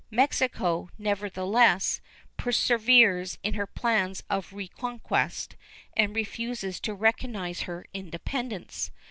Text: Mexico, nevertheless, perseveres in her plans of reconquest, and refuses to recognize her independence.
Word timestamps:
Mexico, 0.09 0.89
nevertheless, 0.97 2.01
perseveres 2.35 3.37
in 3.43 3.53
her 3.53 3.67
plans 3.67 4.23
of 4.31 4.51
reconquest, 4.51 5.55
and 5.95 6.15
refuses 6.15 6.79
to 6.79 6.95
recognize 6.95 7.61
her 7.61 7.85
independence. 7.93 8.89